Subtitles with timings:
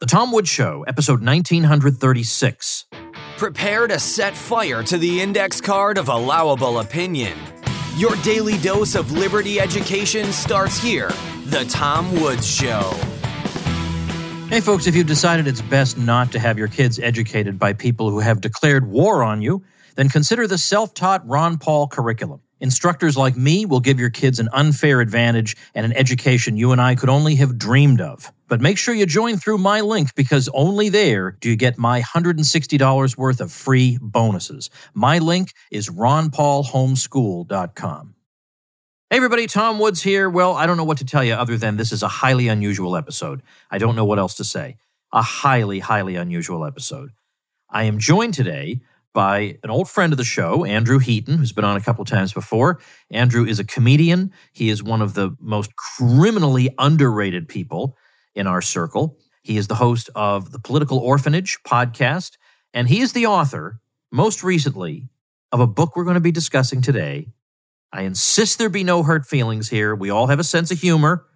[0.00, 2.86] The Tom Woods Show, episode 1936.
[3.36, 7.36] Prepare to set fire to the index card of allowable opinion.
[7.98, 11.10] Your daily dose of liberty education starts here.
[11.44, 12.92] The Tom Woods Show.
[14.48, 18.08] Hey, folks, if you've decided it's best not to have your kids educated by people
[18.08, 19.62] who have declared war on you,
[19.96, 22.40] then consider the self taught Ron Paul curriculum.
[22.60, 26.80] Instructors like me will give your kids an unfair advantage and an education you and
[26.80, 28.32] I could only have dreamed of.
[28.48, 32.02] But make sure you join through my link because only there do you get my
[32.02, 34.68] $160 worth of free bonuses.
[34.92, 38.14] My link is ronpaulhomeschool.com.
[39.08, 40.28] Hey everybody, Tom Woods here.
[40.30, 42.96] Well, I don't know what to tell you other than this is a highly unusual
[42.96, 43.42] episode.
[43.70, 44.76] I don't know what else to say.
[45.12, 47.10] A highly, highly unusual episode.
[47.70, 48.80] I am joined today
[49.12, 52.08] by an old friend of the show, Andrew Heaton, who's been on a couple of
[52.08, 52.80] times before.
[53.10, 54.32] Andrew is a comedian.
[54.52, 57.96] He is one of the most criminally underrated people
[58.34, 59.18] in our circle.
[59.42, 62.36] He is the host of the Political Orphanage podcast,
[62.72, 63.80] and he is the author,
[64.12, 65.08] most recently,
[65.50, 67.28] of a book we're going to be discussing today.
[67.92, 69.94] I insist there be no hurt feelings here.
[69.94, 71.26] We all have a sense of humor,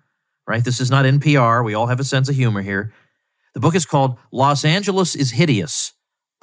[0.47, 0.65] right?
[0.65, 1.65] This is not NPR.
[1.65, 2.93] We all have a sense of humor here.
[3.55, 5.94] The book is called Los Angeles is Hideous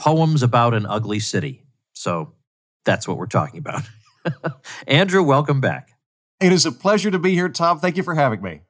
[0.01, 1.63] poems about an ugly city.
[1.93, 2.33] So
[2.85, 3.83] that's what we're talking about.
[4.87, 5.91] Andrew, welcome back.
[6.41, 7.79] It is a pleasure to be here, Tom.
[7.79, 8.61] Thank you for having me.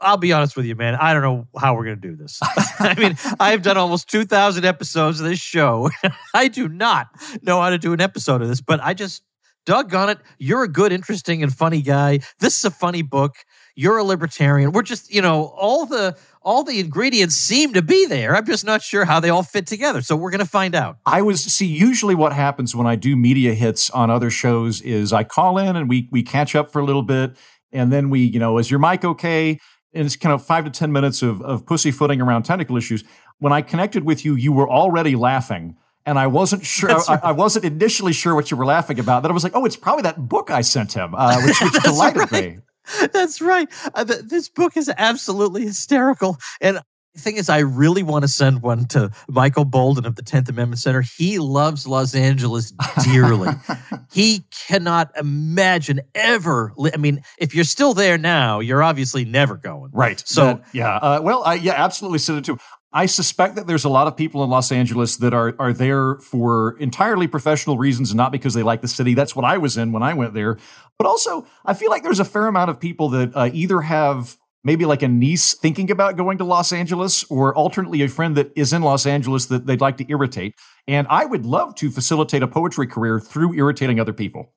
[0.00, 0.94] I'll be honest with you, man.
[0.94, 2.38] I don't know how we're going to do this.
[2.78, 5.90] I mean, I've done almost 2,000 episodes of this show.
[6.34, 7.08] I do not
[7.42, 9.22] know how to do an episode of this, but I just,
[9.66, 12.20] doggone it, you're a good, interesting, and funny guy.
[12.40, 13.34] This is a funny book.
[13.76, 14.72] You're a libertarian.
[14.72, 16.16] We're just, you know, all the
[16.48, 18.34] all the ingredients seem to be there.
[18.34, 20.00] I'm just not sure how they all fit together.
[20.00, 20.96] So we're going to find out.
[21.04, 25.12] I was see usually what happens when I do media hits on other shows is
[25.12, 27.36] I call in and we we catch up for a little bit
[27.70, 29.60] and then we, you know, is your mic okay?
[29.92, 33.04] And it's kind of 5 to 10 minutes of of pussyfooting around technical issues.
[33.38, 35.76] When I connected with you, you were already laughing
[36.06, 36.88] and I wasn't sure.
[36.88, 37.10] Right.
[37.10, 39.22] I, I, wasn't initially sure what you were laughing about.
[39.22, 41.72] Then I was like, "Oh, it's probably that book I sent him," uh, which, which
[41.82, 42.56] delighted right.
[42.56, 42.58] me.
[43.12, 43.68] That's right.
[43.94, 46.38] Uh, th- this book is absolutely hysterical.
[46.60, 46.80] And
[47.14, 50.48] the thing is, I really want to send one to Michael Boldin of the 10th
[50.48, 51.02] Amendment Center.
[51.02, 52.72] He loves Los Angeles
[53.02, 53.50] dearly.
[54.12, 56.72] he cannot imagine ever.
[56.76, 59.90] Li- I mean, if you're still there now, you're obviously never going.
[59.92, 60.22] Right.
[60.26, 60.96] So, yeah.
[60.96, 62.58] Uh, well, I, yeah, absolutely send it to
[62.92, 66.16] I suspect that there's a lot of people in Los Angeles that are are there
[66.16, 69.14] for entirely professional reasons not because they like the city.
[69.14, 70.58] That's what I was in when I went there.
[70.96, 74.36] But also, I feel like there's a fair amount of people that uh, either have
[74.64, 78.50] maybe like a niece thinking about going to Los Angeles or alternately a friend that
[78.56, 80.54] is in Los Angeles that they'd like to irritate.
[80.86, 84.52] And I would love to facilitate a poetry career through irritating other people.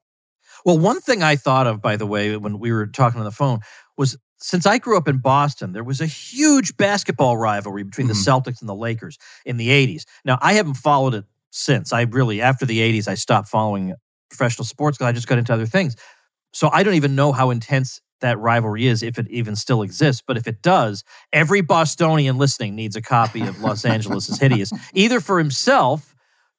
[0.65, 3.31] Well, one thing I thought of, by the way, when we were talking on the
[3.31, 3.59] phone
[4.01, 8.41] was since I grew up in Boston, there was a huge basketball rivalry between mm-hmm.
[8.41, 10.03] the Celtics and the Lakers in the 80s.
[10.25, 11.93] Now, I haven't followed it since.
[11.93, 13.93] I really, after the 80s, I stopped following
[14.29, 15.95] professional sports because I just got into other things.
[16.53, 20.23] So I don't even know how intense that rivalry is, if it even still exists.
[20.25, 24.73] But if it does, every Bostonian listening needs a copy of Los Angeles is Hideous,
[24.93, 26.10] either for himself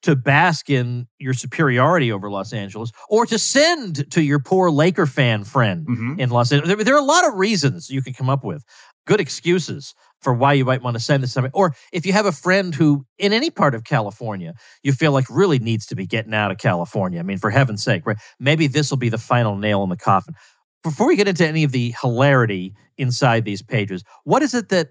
[0.03, 5.05] to bask in your superiority over Los Angeles or to send to your poor Laker
[5.05, 6.19] fan friend mm-hmm.
[6.19, 6.75] in Los Angeles.
[6.75, 8.63] There, there, are a lot of reasons you can come up with,
[9.07, 11.53] good excuses for why you might want to send this somebody.
[11.53, 14.53] Or if you have a friend who, in any part of California,
[14.83, 17.19] you feel like really needs to be getting out of California.
[17.19, 18.17] I mean, for heaven's sake, right?
[18.39, 20.35] Maybe this will be the final nail in the coffin.
[20.83, 24.89] Before we get into any of the hilarity inside these pages, what is it that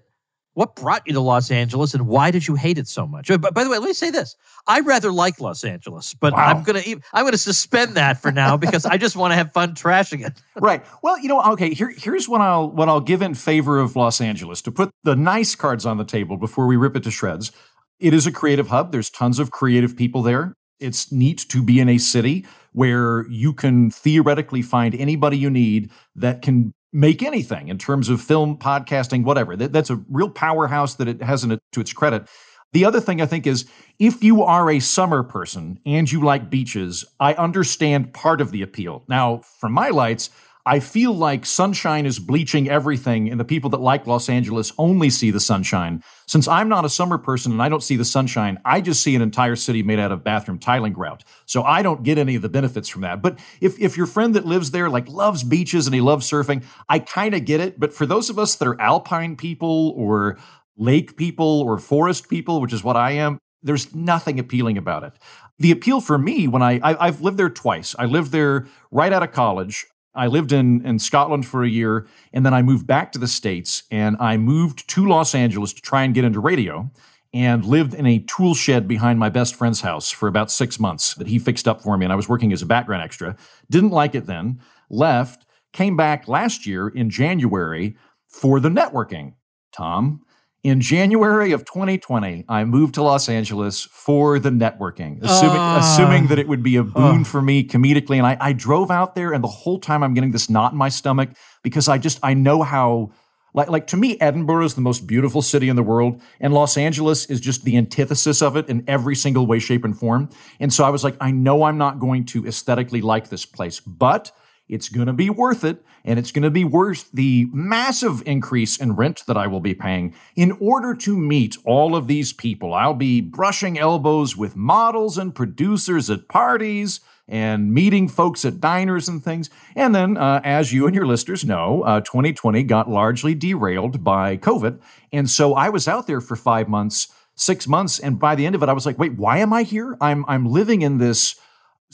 [0.53, 3.27] what brought you to Los Angeles and why did you hate it so much?
[3.27, 4.35] But by the way, let me say this.
[4.67, 6.45] I rather like Los Angeles, but wow.
[6.45, 9.35] I'm going to I'm going to suspend that for now because I just want to
[9.35, 10.41] have fun trashing it.
[10.55, 10.85] right.
[11.01, 14.21] Well, you know, okay, here here's what I'll what I'll give in favor of Los
[14.21, 17.51] Angeles to put the nice cards on the table before we rip it to shreds.
[17.99, 18.91] It is a creative hub.
[18.91, 20.53] There's tons of creative people there.
[20.79, 25.91] It's neat to be in a city where you can theoretically find anybody you need
[26.15, 29.55] that can make anything in terms of film, podcasting, whatever.
[29.55, 32.27] That, that's a real powerhouse that it has to its credit.
[32.71, 33.65] The other thing I think is
[33.99, 38.61] if you are a summer person and you like beaches, I understand part of the
[38.61, 39.03] appeal.
[39.07, 40.29] Now, from my lights,
[40.65, 45.09] I feel like sunshine is bleaching everything, and the people that like Los Angeles only
[45.09, 46.01] see the sunshine.
[46.25, 49.13] Since I'm not a summer person and I don't see the sunshine, I just see
[49.13, 51.25] an entire city made out of bathroom tiling grout.
[51.45, 53.21] So I don't get any of the benefits from that.
[53.21, 56.63] But if, if your friend that lives there like loves beaches and he loves surfing,
[56.87, 57.77] I kind of get it.
[57.77, 60.37] But for those of us that are alpine people or
[60.77, 65.13] lake people or forest people, which is what I am, there's nothing appealing about it.
[65.59, 67.95] The appeal for me when I, I have lived there twice.
[67.99, 72.07] I lived there right out of college I lived in, in Scotland for a year,
[72.31, 75.81] and then I moved back to the States, and I moved to Los Angeles to
[75.81, 76.91] try and get into radio
[77.33, 81.15] and lived in a tool shed behind my best friend's house for about six months
[81.15, 82.05] that he fixed up for me.
[82.05, 83.35] And I was working as a background extra.
[83.71, 89.33] Didn't like it then, left, came back last year in January for the networking.
[89.71, 90.22] Tom,
[90.63, 96.27] in January of 2020, I moved to Los Angeles for the networking, assuming, uh, assuming
[96.27, 98.17] that it would be a boon uh, for me comedically.
[98.17, 100.77] And I, I drove out there, and the whole time I'm getting this knot in
[100.77, 101.31] my stomach
[101.63, 103.11] because I just I know how
[103.53, 106.77] like, like to me, Edinburgh is the most beautiful city in the world, and Los
[106.77, 110.29] Angeles is just the antithesis of it in every single way, shape, and form.
[110.61, 113.79] And so I was like, I know I'm not going to aesthetically like this place,
[113.79, 114.31] but
[114.73, 118.77] it's going to be worth it, and it's going to be worth the massive increase
[118.77, 122.73] in rent that I will be paying in order to meet all of these people.
[122.73, 129.07] I'll be brushing elbows with models and producers at parties and meeting folks at diners
[129.07, 129.49] and things.
[129.75, 134.37] And then, uh, as you and your listeners know, uh, 2020 got largely derailed by
[134.37, 134.79] COVID.
[135.11, 137.99] And so I was out there for five months, six months.
[137.99, 139.95] And by the end of it, I was like, wait, why am I here?
[140.01, 141.35] I'm, I'm living in this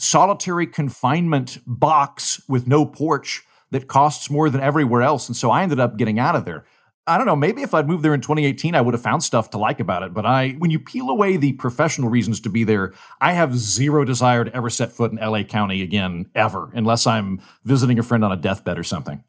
[0.00, 5.28] solitary confinement box with no porch that costs more than everywhere else.
[5.28, 6.64] And so I ended up getting out of there.
[7.06, 9.50] I don't know, maybe if I'd moved there in 2018, I would have found stuff
[9.50, 10.14] to like about it.
[10.14, 14.04] But I, when you peel away the professional reasons to be there, I have zero
[14.04, 18.24] desire to ever set foot in LA County again, ever, unless I'm visiting a friend
[18.24, 19.24] on a deathbed or something.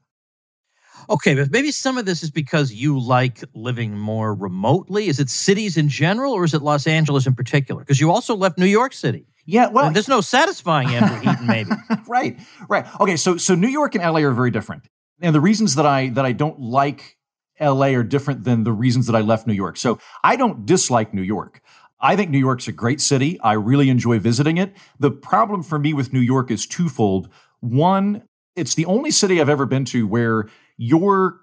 [1.09, 5.07] Okay, but maybe some of this is because you like living more remotely.
[5.07, 7.81] Is it cities in general, or is it Los Angeles in particular?
[7.81, 9.25] Because you also left New York City.
[9.45, 11.71] Yeah, well, and there's no satisfying Andrew Heaton, maybe.
[12.07, 12.39] right,
[12.69, 12.85] right.
[12.99, 14.83] Okay, so so New York and LA are very different,
[15.21, 17.17] and the reasons that I that I don't like
[17.59, 19.77] LA are different than the reasons that I left New York.
[19.77, 21.61] So I don't dislike New York.
[21.99, 23.39] I think New York's a great city.
[23.41, 24.75] I really enjoy visiting it.
[24.99, 27.29] The problem for me with New York is twofold.
[27.59, 28.23] One,
[28.55, 31.41] it's the only city I've ever been to where your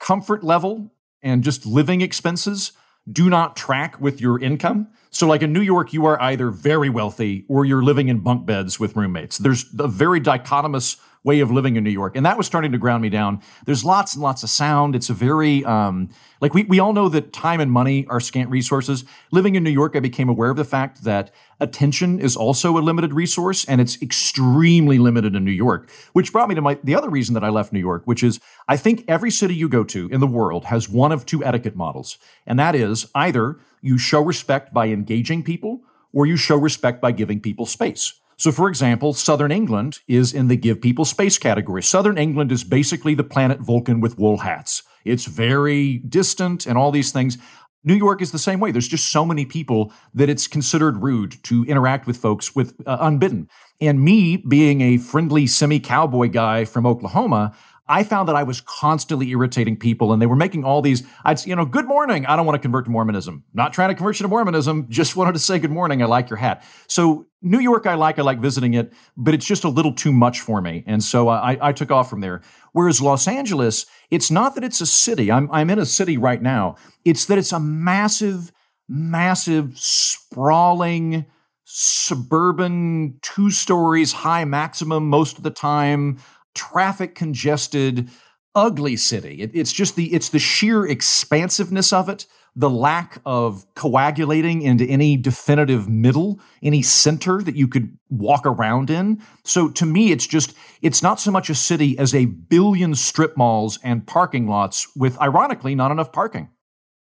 [0.00, 0.92] comfort level
[1.22, 2.72] and just living expenses
[3.10, 4.88] do not track with your income.
[5.10, 8.46] So, like in New York, you are either very wealthy or you're living in bunk
[8.46, 9.38] beds with roommates.
[9.38, 12.16] There's a very dichotomous way of living in New York.
[12.16, 13.42] And that was starting to ground me down.
[13.66, 14.96] There's lots and lots of sound.
[14.96, 16.08] It's a very, um,
[16.40, 19.04] like we, we all know that time and money are scant resources.
[19.30, 21.30] Living in New York, I became aware of the fact that
[21.60, 26.48] attention is also a limited resource and it's extremely limited in New York, which brought
[26.48, 29.04] me to my, the other reason that I left New York, which is I think
[29.06, 32.16] every city you go to in the world has one of two etiquette models.
[32.46, 35.82] And that is either you show respect by engaging people
[36.14, 38.19] or you show respect by giving people space.
[38.40, 41.82] So, for example, Southern England is in the give people space category.
[41.82, 44.82] Southern England is basically the planet Vulcan with wool hats.
[45.04, 47.36] It's very distant and all these things.
[47.84, 48.70] New York is the same way.
[48.72, 52.96] There's just so many people that it's considered rude to interact with folks with uh,
[53.02, 53.46] unbidden.
[53.78, 57.54] And me being a friendly semi cowboy guy from Oklahoma,
[57.88, 61.44] I found that I was constantly irritating people and they were making all these, I'd,
[61.44, 62.24] you know, good morning.
[62.24, 63.44] I don't want to convert to Mormonism.
[63.52, 64.86] Not trying to convert you to Mormonism.
[64.88, 66.00] Just wanted to say good morning.
[66.02, 66.64] I like your hat.
[66.86, 70.12] So New York, I like, I like visiting it, but it's just a little too
[70.12, 70.84] much for me.
[70.86, 72.42] And so I, I took off from there.
[72.72, 75.32] Whereas Los Angeles, it's not that it's a city.
[75.32, 76.76] I'm, I'm in a city right now.
[77.04, 78.52] It's that it's a massive,
[78.88, 81.24] massive, sprawling,
[81.64, 86.18] suburban, two stories high maximum most of the time
[86.54, 88.10] traffic congested,
[88.54, 89.42] ugly city.
[89.42, 94.84] It, it's just the it's the sheer expansiveness of it, the lack of coagulating into
[94.84, 99.22] any definitive middle, any center that you could walk around in.
[99.44, 103.36] So to me, it's just it's not so much a city as a billion strip
[103.36, 106.48] malls and parking lots with, ironically, not enough parking.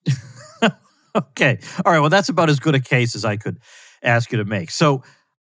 [1.16, 2.00] okay, all right.
[2.00, 3.60] Well, that's about as good a case as I could
[4.02, 4.72] ask you to make.
[4.72, 5.04] So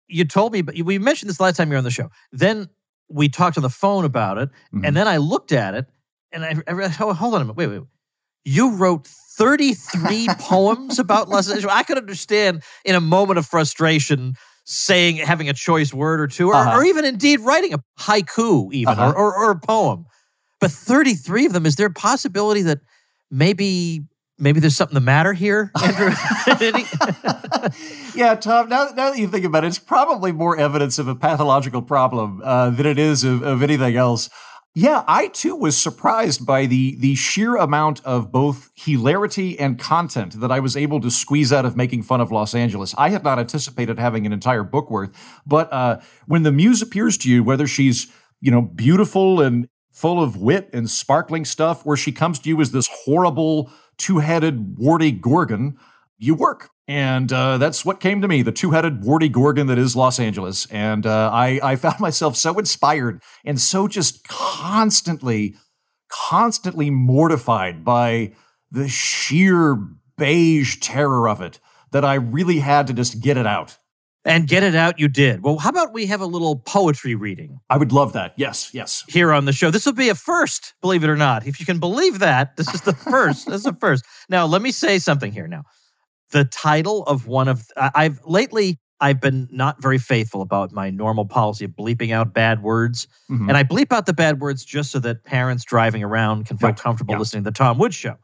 [0.07, 2.09] you told me, but we mentioned this last time you were on the show.
[2.31, 2.69] Then
[3.09, 4.85] we talked on the phone about it, mm-hmm.
[4.85, 5.87] and then I looked at it,
[6.31, 7.81] and I, I read, oh, hold on a minute, wait, wait.
[8.45, 11.73] You wrote 33 poems about Los Angeles.
[11.73, 14.35] I could understand in a moment of frustration
[14.65, 16.77] saying, having a choice word or two, or, uh-huh.
[16.77, 19.11] or even indeed writing a haiku, even, uh-huh.
[19.11, 20.05] or, or, or a poem.
[20.61, 22.79] But 33 of them, is there a possibility that
[23.29, 24.05] maybe
[24.39, 26.07] maybe there's something the matter here, Andrew?
[28.15, 31.15] yeah, Tom, now, now that you think about it, it's probably more evidence of a
[31.15, 34.29] pathological problem uh, than it is of, of anything else.
[34.75, 40.39] Yeah, I too was surprised by the the sheer amount of both hilarity and content
[40.39, 42.95] that I was able to squeeze out of making fun of Los Angeles.
[42.97, 45.11] I had not anticipated having an entire book worth,
[45.45, 48.11] but uh, when the muse appears to you, whether she's
[48.41, 52.59] you know beautiful and full of wit and sparkling stuff, where she comes to you
[52.59, 55.77] as this horrible two headed, warty gorgon,
[56.17, 56.71] you work.
[56.87, 60.19] And uh, that's what came to me, the two headed warty gorgon that is Los
[60.19, 60.65] Angeles.
[60.67, 65.55] And uh, I, I found myself so inspired and so just constantly,
[66.09, 68.33] constantly mortified by
[68.69, 69.77] the sheer
[70.17, 71.59] beige terror of it
[71.91, 73.77] that I really had to just get it out.
[74.25, 75.43] And get it out, you did.
[75.43, 77.59] Well, how about we have a little poetry reading?
[77.69, 78.33] I would love that.
[78.37, 79.03] Yes, yes.
[79.09, 79.69] Here on the show.
[79.69, 81.45] This will be a first, believe it or not.
[81.45, 83.47] If you can believe that, this is the first.
[83.47, 84.05] this is the first.
[84.29, 85.63] Now, let me say something here now.
[86.33, 91.25] The title of one of I've lately I've been not very faithful about my normal
[91.25, 93.07] policy of bleeping out bad words.
[93.29, 93.49] Mm-hmm.
[93.49, 96.69] And I bleep out the bad words just so that parents driving around can feel
[96.69, 96.77] right.
[96.77, 97.19] comfortable yeah.
[97.19, 98.15] listening to the Tom Woods show.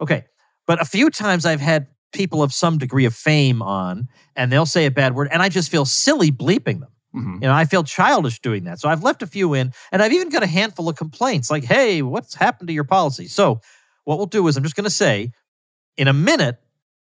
[0.00, 0.24] Okay.
[0.66, 4.64] But a few times I've had people of some degree of fame on and they'll
[4.64, 6.90] say a bad word and I just feel silly bleeping them.
[7.14, 7.34] Mm-hmm.
[7.42, 8.78] You know, I feel childish doing that.
[8.78, 11.64] So I've left a few in and I've even got a handful of complaints like,
[11.64, 13.26] hey, what's happened to your policy?
[13.26, 13.60] So
[14.04, 15.32] what we'll do is I'm just going to say
[15.96, 16.58] in a minute,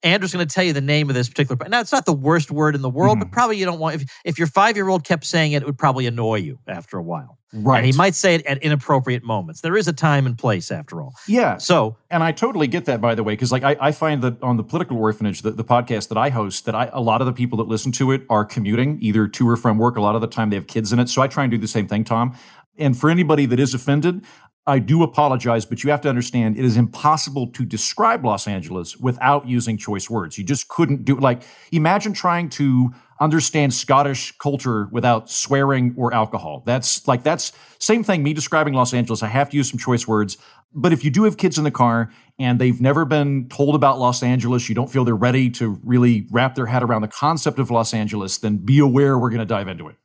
[0.04, 1.68] Andrew's going to tell you the name of this particular.
[1.68, 3.30] Now, it's not the worst word in the world, mm-hmm.
[3.30, 3.96] but probably you don't want.
[3.96, 6.98] If, if your five year old kept saying it, it would probably annoy you after
[6.98, 7.38] a while.
[7.52, 7.78] Right.
[7.78, 9.62] And he might say it at inappropriate moments.
[9.62, 11.16] There is a time and place, after all.
[11.28, 11.58] Yeah.
[11.58, 14.42] So, and I totally get that, by the way, because like I, I, find that
[14.44, 17.26] on the Political Orphanage, the, the podcast that I host, that I, a lot of
[17.26, 19.98] the people that listen to it are commuting either to or from work.
[19.98, 21.10] A lot of the time, they have kids in it.
[21.10, 22.38] So I try and do the same thing, Tom.
[22.78, 24.24] And for anybody that is offended,
[24.68, 28.98] I do apologize, but you have to understand it is impossible to describe Los Angeles
[28.98, 30.38] without using choice words.
[30.38, 36.64] You just couldn't do like imagine trying to understand Scottish culture without swearing or alcohol.
[36.66, 39.24] That's like that's same thing me describing Los Angeles.
[39.24, 40.38] I have to use some choice words.
[40.72, 43.98] But if you do have kids in the car and they've never been told about
[43.98, 47.58] Los Angeles, you don't feel they're ready to really wrap their head around the concept
[47.58, 49.96] of Los Angeles, then be aware we're going to dive into it.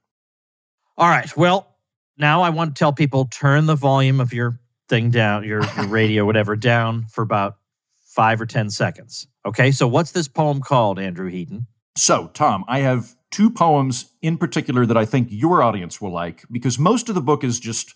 [0.97, 1.37] All right.
[1.37, 1.74] Well,
[2.16, 5.87] now I want to tell people turn the volume of your thing down, your, your
[5.87, 7.56] radio, whatever, down for about
[8.04, 9.26] five or 10 seconds.
[9.47, 9.71] Okay.
[9.71, 11.66] So, what's this poem called, Andrew Heaton?
[11.97, 16.44] So, Tom, I have two poems in particular that I think your audience will like
[16.50, 17.94] because most of the book is just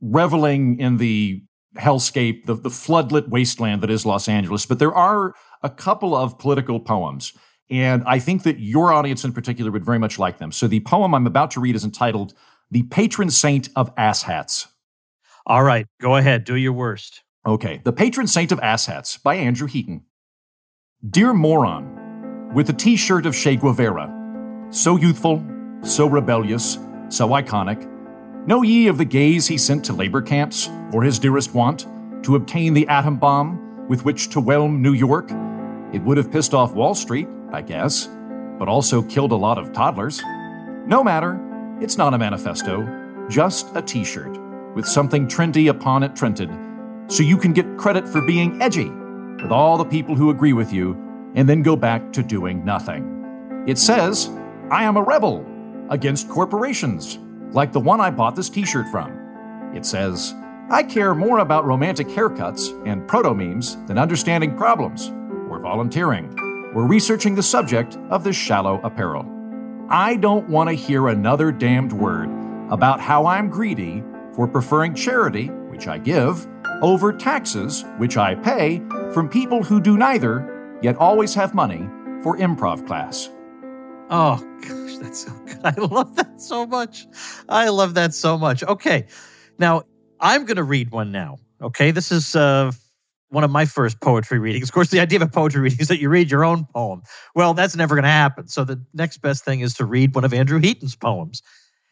[0.00, 1.42] reveling in the
[1.76, 4.66] hellscape, the, the floodlit wasteland that is Los Angeles.
[4.66, 7.32] But there are a couple of political poems.
[7.70, 10.50] And I think that your audience in particular would very much like them.
[10.50, 12.34] So the poem I'm about to read is entitled
[12.72, 14.68] The Patron Saint of Asshats.
[15.44, 17.24] All right, go ahead, do your worst.
[17.44, 20.02] Okay, The Patron Saint of Asshats by Andrew Heaton.
[21.04, 24.68] Dear moron, with a t shirt of Che Guevara.
[24.70, 25.44] So youthful,
[25.82, 27.88] so rebellious, so iconic.
[28.46, 31.88] Know ye of the gays he sent to labor camps for his dearest want,
[32.22, 35.32] to obtain the atom bomb with which to whelm New York?
[35.92, 38.08] It would have pissed off Wall Street, I guess,
[38.60, 40.22] but also killed a lot of toddlers.
[40.86, 41.49] No matter,
[41.80, 44.38] it's not a manifesto, just a t shirt
[44.74, 46.50] with something trendy upon it printed,
[47.08, 48.90] so you can get credit for being edgy
[49.42, 50.92] with all the people who agree with you
[51.34, 53.64] and then go back to doing nothing.
[53.66, 54.30] It says,
[54.70, 55.46] I am a rebel
[55.90, 57.18] against corporations,
[57.52, 59.10] like the one I bought this t shirt from.
[59.74, 60.34] It says,
[60.70, 65.08] I care more about romantic haircuts and proto memes than understanding problems,
[65.48, 66.32] or volunteering,
[66.74, 69.39] or researching the subject of this shallow apparel.
[69.92, 72.30] I don't want to hear another damned word
[72.70, 74.04] about how I'm greedy
[74.34, 76.46] for preferring charity, which I give,
[76.80, 78.80] over taxes, which I pay,
[79.12, 81.88] from people who do neither yet always have money
[82.22, 83.30] for improv class.
[84.10, 85.58] Oh, gosh, that's so good.
[85.64, 87.08] I love that so much.
[87.48, 88.62] I love that so much.
[88.62, 89.08] Okay.
[89.58, 89.82] Now,
[90.20, 91.38] I'm going to read one now.
[91.60, 91.90] Okay.
[91.90, 92.70] This is uh,
[93.30, 94.68] one of my first poetry readings.
[94.68, 97.02] Of course, the idea of a poetry reading is that you read your own poem.
[97.34, 98.48] Well, that's never going to happen.
[98.48, 101.42] So the next best thing is to read one of Andrew Heaton's poems.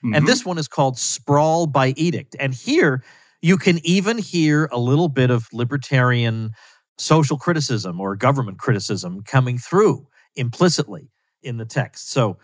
[0.05, 0.15] Mm-hmm.
[0.15, 2.37] And this one is called Sprawl by Edict.
[2.39, 3.03] And here
[3.41, 6.53] you can even hear a little bit of libertarian
[6.99, 11.11] social criticism or government criticism coming through implicitly
[11.43, 12.11] in the text.
[12.11, 12.39] So,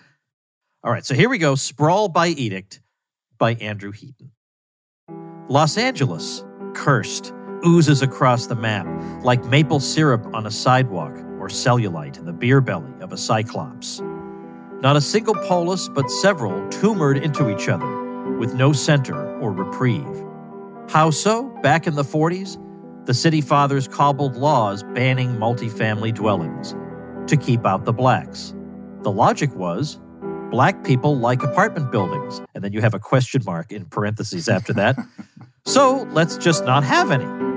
[0.85, 2.81] all right, so here we go Sprawl by Edict
[3.39, 4.31] by Andrew Heaton.
[5.49, 7.33] Los Angeles, cursed,
[7.67, 8.87] oozes across the map
[9.25, 14.01] like maple syrup on a sidewalk or cellulite in the beer belly of a cyclops.
[14.81, 18.05] Not a single polis, but several tumored into each other
[18.39, 20.25] with no center or reprieve.
[20.89, 21.49] How so?
[21.63, 22.59] Back in the 40s,
[23.07, 26.75] the city fathers cobbled laws banning multifamily dwellings
[27.29, 28.55] to keep out the blacks.
[29.03, 30.01] The logic was
[30.51, 34.73] black people like apartment buildings, and then you have a question mark in parentheses after
[34.75, 34.97] that.
[35.65, 37.54] so let's just not have any.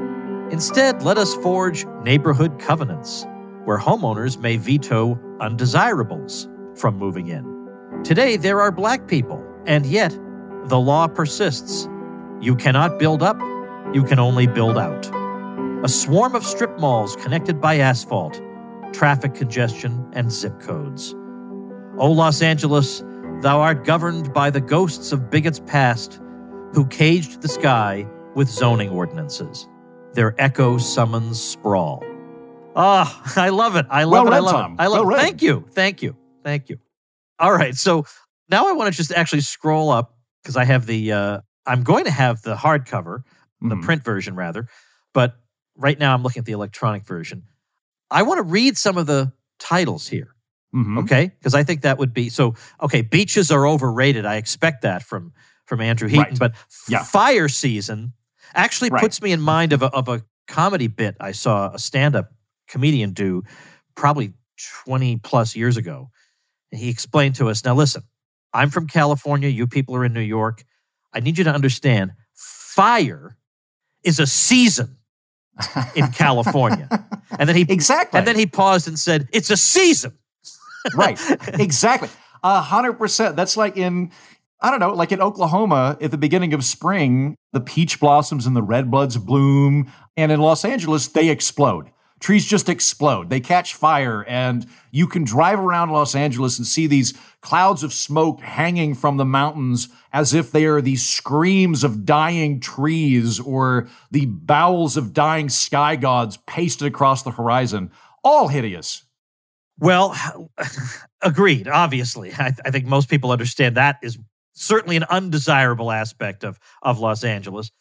[0.51, 3.25] Instead, let us forge neighborhood covenants
[3.65, 7.45] where homeowners may veto undesirables from moving in.
[8.03, 10.17] Today, there are black people, and yet
[10.65, 11.89] the law persists.
[12.39, 13.39] You cannot build up,
[13.93, 15.05] you can only build out.
[15.83, 18.41] A swarm of strip malls connected by asphalt.
[18.93, 21.13] traffic congestion, and zip codes.
[21.97, 23.03] O Los Angeles,
[23.41, 26.19] thou art governed by the ghosts of bigots past
[26.73, 29.67] who caged the sky with zoning ordinances.
[30.17, 32.03] Their echo summons sprawl.
[32.75, 33.85] Ah, oh, I love it.
[33.87, 34.35] I love well it.
[34.35, 34.71] Read, I love Tom.
[34.73, 34.81] it.
[34.81, 35.19] I love well it.
[35.19, 35.63] Thank you.
[35.73, 36.15] Thank you.
[36.43, 36.79] Thank you.
[37.37, 37.75] All right.
[37.75, 38.03] So
[38.49, 42.05] now I want to just actually scroll up because I have the, uh, I'm going
[42.05, 43.25] to have the hardcover,
[43.61, 43.83] the Mhm.
[43.83, 44.67] print version rather,
[45.13, 45.35] but
[45.75, 47.43] right now I'm looking at the electronic version.
[48.09, 50.33] I want to read some of the titles here.
[50.73, 51.03] Mhm.
[51.03, 51.27] Okay.
[51.27, 53.03] Because I think that would be so, okay.
[53.03, 54.25] Beaches are overrated.
[54.25, 55.33] I expect that from,
[55.65, 56.39] from Andrew Heaton, Right.
[56.39, 56.53] but
[56.87, 57.03] Yeah.
[57.03, 58.13] fire season
[58.55, 59.01] actually Right.
[59.01, 62.31] puts me in mind of a, of a comedy bit I saw a stand up
[62.67, 63.43] comedian do
[63.95, 64.33] probably
[64.85, 66.09] 20 plus years ago.
[66.71, 68.03] And he explained to us now, listen,
[68.53, 69.49] I'm from California.
[69.49, 70.63] You people are in New York.
[71.13, 73.37] I need you to understand fire
[74.03, 74.97] is a season
[75.95, 76.87] in California.
[77.39, 78.17] and then he exactly.
[78.17, 80.17] and then he paused and said, It's a season.
[80.95, 81.19] right.
[81.59, 82.09] Exactly.
[82.43, 83.35] A hundred percent.
[83.35, 84.11] That's like in
[84.59, 88.55] I don't know, like in Oklahoma at the beginning of spring, the peach blossoms and
[88.55, 91.91] the redbuds bloom, and in Los Angeles they explode.
[92.19, 93.29] Trees just explode.
[93.29, 97.93] They catch fire, and you can drive around Los Angeles and see these clouds of
[97.93, 103.87] smoke hanging from the mountains as if they are the screams of dying trees or
[104.09, 107.91] the bowels of dying sky gods pasted across the horizon.
[108.23, 109.03] All hideous.
[109.77, 110.15] Well,
[111.21, 112.33] agreed, obviously.
[112.33, 114.17] I, I think most people understand that is
[114.57, 117.71] certainly an undesirable aspect of, of Los Angeles.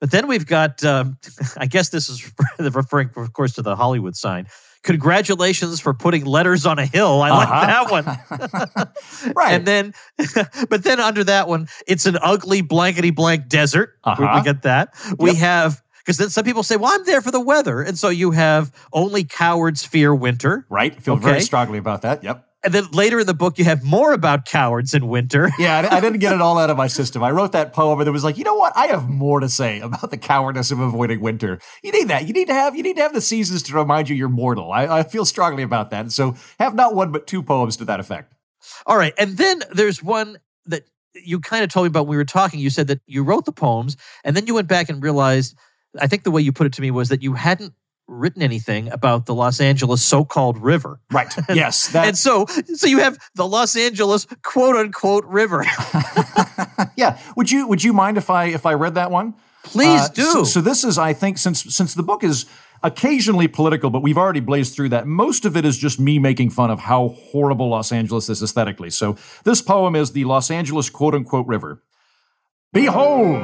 [0.00, 1.18] But then we've got, um,
[1.56, 4.46] I guess this is referring, of course, to the Hollywood sign.
[4.82, 7.22] Congratulations for putting letters on a hill.
[7.22, 8.88] I like that one.
[9.36, 9.52] Right.
[9.54, 9.94] And then,
[10.68, 13.94] but then under that one, it's an ugly blankety blank desert.
[14.04, 14.40] We- We, Uh-huh.
[14.42, 14.94] get that.
[15.18, 17.80] We have, because then some people say, well, I'm there for the weather.
[17.80, 20.66] And so you have only cowards fear winter.
[20.68, 21.00] Right?
[21.00, 22.24] Feel very strongly about that.
[22.24, 22.44] Yep.
[22.64, 25.50] And then later in the book, you have more about cowards in winter.
[25.58, 27.22] Yeah, I, I didn't get it all out of my system.
[27.22, 28.72] I wrote that poem and it was like, you know what?
[28.74, 31.60] I have more to say about the cowardice of avoiding winter.
[31.84, 32.26] You need that.
[32.26, 34.72] You need to have you need to have the seasons to remind you you're mortal.
[34.72, 36.00] I, I feel strongly about that.
[36.00, 38.34] And so have not one but two poems to that effect.
[38.86, 39.14] All right.
[39.18, 42.58] And then there's one that you kind of told me about when we were talking.
[42.58, 45.56] You said that you wrote the poems and then you went back and realized,
[45.98, 47.74] I think the way you put it to me was that you hadn't
[48.12, 51.00] written anything about the Los Angeles so-called river.
[51.10, 51.32] Right.
[51.54, 51.94] Yes.
[51.94, 55.64] and so so you have the Los Angeles quote unquote river.
[56.96, 57.18] yeah.
[57.36, 59.34] Would you would you mind if I if I read that one?
[59.64, 60.22] Please Uh, do.
[60.24, 62.46] So, so this is, I think, since since the book is
[62.82, 65.06] occasionally political, but we've already blazed through that.
[65.06, 68.90] Most of it is just me making fun of how horrible Los Angeles is aesthetically.
[68.90, 71.80] So this poem is the Los Angeles quote unquote river.
[72.72, 73.40] Behold,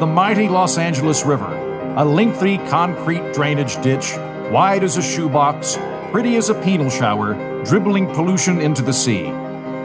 [0.00, 1.50] the mighty Los Angeles River,
[1.96, 4.14] a lengthy concrete drainage ditch,
[4.52, 5.76] wide as a shoebox,
[6.12, 9.26] pretty as a penal shower, dribbling pollution into the sea.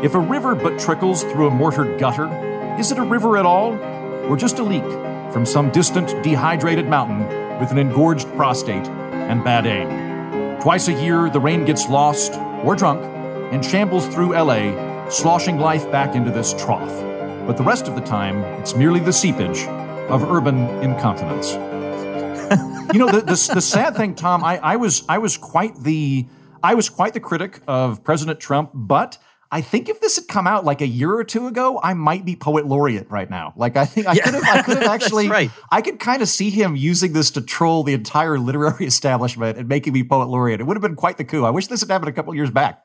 [0.03, 2.27] If a river but trickles through a mortared gutter,
[2.79, 3.73] is it a river at all?
[4.29, 4.83] Or just a leak
[5.33, 7.27] from some distant dehydrated mountain
[7.59, 10.61] with an engorged prostate and bad aim?
[10.61, 13.03] Twice a year, the rain gets lost or drunk
[13.51, 17.01] and shambles through LA, sloshing life back into this trough.
[17.47, 19.65] But the rest of the time, it's merely the seepage
[20.07, 21.57] of urban incontinence.
[22.93, 26.25] You know, the, the, the sad thing, Tom, I, I was I was quite the
[26.63, 29.17] I was quite the critic of President Trump, but
[29.51, 32.25] I think if this had come out like a year or two ago, I might
[32.25, 33.53] be poet laureate right now.
[33.55, 34.23] Like I think I Yeah.
[34.25, 35.51] could have I could have actually right.
[35.71, 39.67] I could kind of see him using this to troll the entire literary establishment and
[39.69, 40.59] making me poet laureate.
[40.59, 41.45] It would have been quite the coup.
[41.45, 42.81] I wish this had happened a couple years back.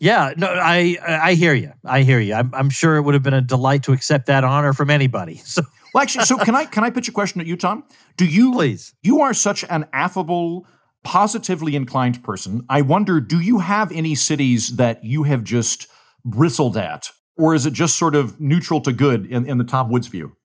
[0.00, 1.72] Yeah, no, I I hear you.
[1.84, 2.34] I hear you.
[2.34, 5.40] I'm, I'm sure it would have been a delight to accept that honor from anybody.
[5.44, 5.62] So
[5.94, 7.84] Well, actually, so can I can I pitch a question at you, Tom?
[8.16, 8.94] Do you please.
[9.02, 10.66] you are such an affable,
[11.04, 12.64] positively inclined person.
[12.68, 15.88] I wonder, do you have any cities that you have just
[16.24, 19.90] bristled at, or is it just sort of neutral to good in, in the Tom
[19.90, 20.36] Woods view?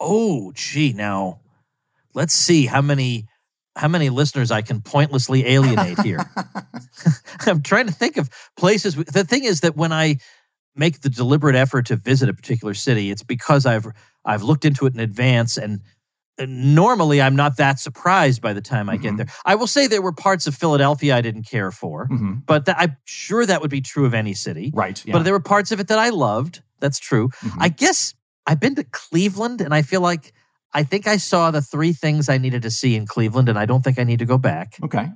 [0.00, 0.92] Oh, gee.
[0.92, 1.40] Now,
[2.14, 3.28] let's see how many
[3.76, 6.18] how many listeners I can pointlessly alienate here.
[7.46, 8.94] I'm trying to think of places.
[8.94, 10.18] The thing is that when I
[10.76, 13.86] make the deliberate effort to visit a particular city, it's because I've
[14.24, 15.80] I've looked into it in advance and.
[16.46, 19.16] Normally, I'm not that surprised by the time I get Mhm.
[19.18, 19.26] there.
[19.44, 22.46] I will say there were parts of Philadelphia I didn't care for, Mhm.
[22.46, 24.70] but that, I'm sure that would be true of any city.
[24.74, 25.04] Right.
[25.04, 25.12] Yeah.
[25.12, 26.62] But there were parts of it that I loved.
[26.80, 27.28] That's true.
[27.42, 27.56] Mhm.
[27.58, 28.14] I guess
[28.46, 30.32] I've been to Cleveland and I feel like
[30.72, 33.66] I think I saw the three things I needed to see in Cleveland and I
[33.66, 34.78] don't think I need to go back.
[34.82, 35.10] okay.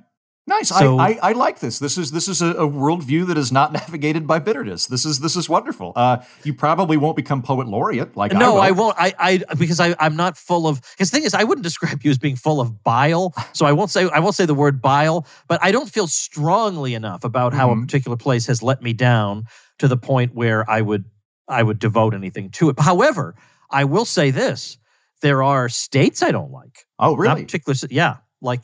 [0.47, 0.69] Nice.
[0.69, 1.79] So- I, I, I like this.
[1.79, 4.85] This is this is a, a worldview that is not navigated by bitterness.
[4.85, 5.91] This is this is wonderful.
[5.95, 8.95] Uh, you probably won't become poet laureate like no, I, I, won't.
[8.99, 10.81] I, I because I, I'm not full of.
[10.91, 13.33] Because the thing is, I wouldn't describe you as being full of bile.
[13.53, 15.25] So I won't say I won't say the word bile.
[15.47, 17.81] But I don't feel strongly enough about how a Mhm.
[17.85, 19.45] particular place has let me down
[19.79, 21.05] to the point where I would
[21.47, 22.79] I would devote anything to it.
[22.79, 23.33] However,
[23.71, 24.77] I will say this:
[25.23, 26.85] there are states I don't like.
[26.99, 27.43] Oh, Not really?
[27.45, 27.75] particular.
[27.89, 28.61] Yeah, like.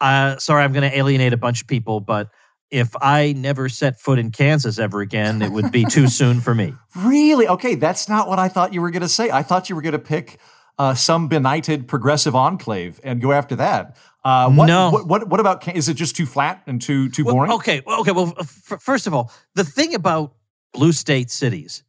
[0.00, 2.30] Uh, sorry, I'm going to alienate a bunch of people, but
[2.70, 6.54] if I never set foot in Kansas ever again, it would be too soon for
[6.54, 6.74] me.
[6.96, 7.46] Really?
[7.46, 9.30] Okay, that's not what I thought you were going to say.
[9.30, 10.38] I thought you were going to pick
[10.78, 13.96] uh, some benighted progressive enclave and go after that.
[14.24, 14.90] Uh, what, No.
[14.90, 15.68] What, what, what about?
[15.76, 17.52] Is it just too flat and too too Well, boring?
[17.52, 18.10] okay, well, okay.
[18.12, 20.34] Well, f- first of all, the thing about
[20.72, 21.84] blue state cities,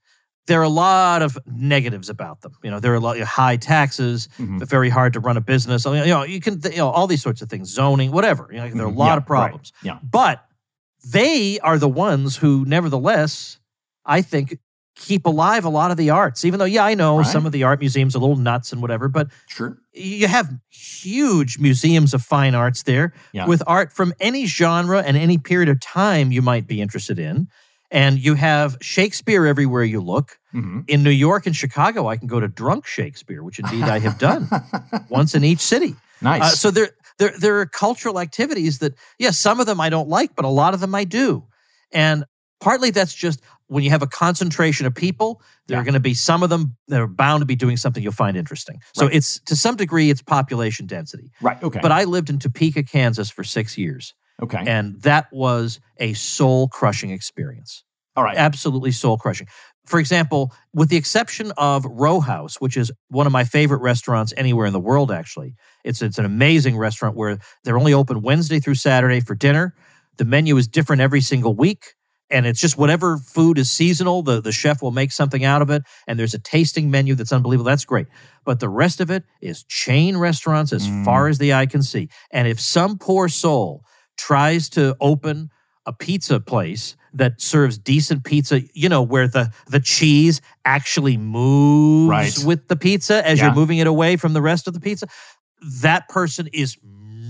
[0.48, 2.54] there are a lot of negatives about them.
[2.64, 4.66] You know, there are a lot of high taxes, Mhm.
[4.68, 5.86] very hard to run a business.
[5.86, 8.48] You know, you can, you know, all these sorts of things, zoning, whatever.
[8.52, 8.98] You know, there are a Mhm.
[8.98, 9.40] lot Yeah, of right.
[9.40, 9.72] problems.
[9.82, 9.98] Yeah.
[10.04, 10.46] But
[11.12, 13.58] they are the ones who, nevertheless,
[14.06, 14.58] I think,
[14.96, 16.46] keep alive a lot of the arts.
[16.46, 17.28] Even though, yeah, I know Right.
[17.28, 19.78] some of the art museums are a little nuts and whatever, but Sure.
[19.94, 23.46] you have huge museums of fine arts there Yeah.
[23.46, 27.48] with art from any genre and any period of time you might be interested in.
[27.96, 30.38] And you have Shakespeare everywhere you look.
[30.52, 34.00] hmm In New York and Chicago, I can go to drunk Shakespeare, which indeed I
[34.00, 34.50] have done
[35.10, 35.96] once in each city.
[36.22, 36.42] nice.
[36.42, 40.10] Uh, so there, there, there are cultural activities that, yes, some of them I don't
[40.10, 41.46] like, but a lot of them I do.
[41.92, 42.26] And
[42.60, 45.82] partly that's just when you have a concentration of people, there Yeah.
[45.82, 48.12] are going to be some of them that are bound to be doing something you'll
[48.26, 48.82] find interesting.
[48.94, 49.16] So Right.
[49.16, 51.32] it's to some degree it's population density.
[51.42, 51.64] right.
[51.64, 51.80] Okay.
[51.82, 54.64] But I lived in Topeka, Kansas for six years, okay.
[54.68, 57.84] and that was a soul crushing experience.
[58.16, 58.38] All right.
[58.38, 59.48] Absolutely soul crushing.
[59.86, 64.34] For example, with the exception of Row House, which is one of my favorite restaurants
[64.36, 68.60] anywhere in the world, actually, it's, it's an amazing restaurant where they're only open Wednesday
[68.60, 69.76] through Saturday for dinner.
[70.18, 71.94] The menu is different every single week.
[72.32, 75.70] And it's just whatever food is seasonal, the, the chef will make something out of
[75.70, 75.84] it.
[76.08, 77.70] And there's a tasting menu that's unbelievable.
[77.70, 78.08] That's great.
[78.44, 81.06] But the rest of it is chain restaurants as Mm.
[81.06, 82.10] far as the eye can see.
[82.32, 83.84] And if some poor soul
[84.18, 85.52] tries to open
[85.86, 92.10] a pizza place that serves decent pizza, you know, where the the cheese actually moves
[92.10, 92.46] Right.
[92.46, 93.46] with the pizza as Yeah.
[93.46, 95.08] you're moving it away from the rest of the pizza,
[95.82, 96.78] that person is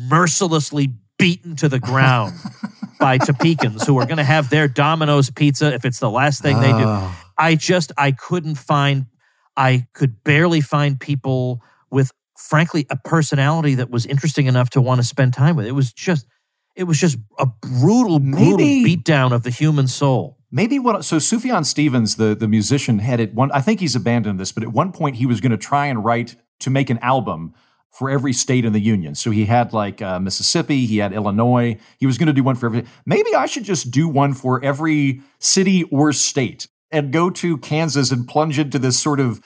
[0.10, 2.34] mercilessly beaten to the ground
[3.00, 6.60] by Topekans who are going to have their Domino's pizza if it's the last thing
[6.60, 6.84] they do.
[6.86, 7.16] Oh.
[7.38, 9.06] I just I couldn't find
[9.58, 15.00] I could barely find people with frankly a personality that was interesting enough to want
[15.00, 15.66] to spend time with.
[15.66, 16.26] It was just
[16.76, 20.38] it was just a brutal, brutal Maybe- beatdown of the human soul.
[20.52, 23.52] Maybe what so Sufjan Stevens, the the musician, had at one.
[23.52, 26.04] I think he's abandoned this, but at one point he was going to try and
[26.04, 27.54] write to make an album
[27.92, 29.16] for every state in the union.
[29.16, 31.78] So he had like uh, Mississippi, he had Illinois.
[31.98, 32.86] He was going to do one for every.
[33.06, 38.12] Maybe I should just do one for every city or state and go to Kansas
[38.12, 39.42] and plunge into this sort of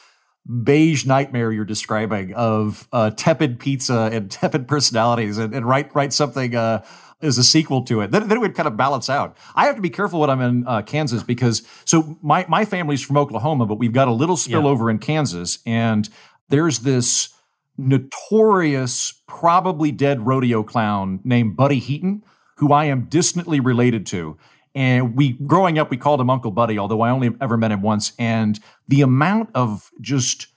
[0.64, 6.14] beige nightmare you're describing of uh, tepid pizza and tepid personalities and, and write write
[6.14, 6.84] something uh,
[7.22, 8.12] as a sequel to it.
[8.12, 9.38] Then, then it would kind of balance out.
[9.56, 13.02] I have to be careful when I'm in uh, Kansas because so my my family's
[13.02, 16.10] from Oklahoma, but we've got a little spillover in Kansas, and
[16.50, 17.30] there's this
[17.78, 22.24] notorious, probably dead rodeo clown named Buddy Heaton,
[22.58, 24.38] who I am distantly related to.
[24.76, 27.82] And we, growing up, we called him Uncle Buddy, although I only ever met him
[27.82, 28.14] once.
[28.20, 30.48] And the amount of just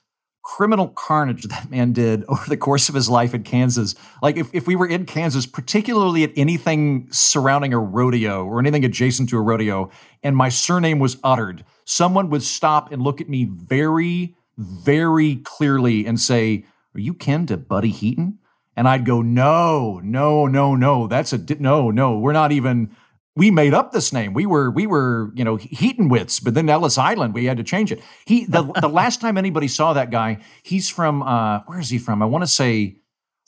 [0.43, 3.95] criminal carnage that man did over the course of his life in Kansas.
[4.21, 8.85] Like if, if we were in Kansas, particularly at anything surrounding a rodeo or anything
[8.85, 9.91] adjacent to a rodeo,
[10.23, 16.07] and my surname was uttered, someone would stop and look at me very, very clearly
[16.07, 18.39] and say, Are you kin to Buddy Heaton?
[18.77, 21.07] And I'd go, No, no, no, no.
[21.07, 22.19] That's a di- no, no.
[22.19, 22.95] We're not even
[23.35, 24.35] we made up this name.
[24.35, 27.93] We were we were you know Heatonwitz, but then Ellis Island we had to change
[27.93, 28.03] it.
[28.27, 31.99] He the the last time anybody saw that guy, he's from uh, where is he
[31.99, 32.23] from?
[32.23, 32.97] I want to say